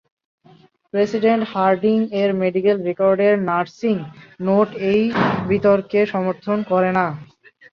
[0.93, 3.95] President হার্ডিং-এর medical রেকর্ডের nursing
[4.39, 5.01] note এই
[5.49, 7.05] বিতর্ককে সমর্থন করে না।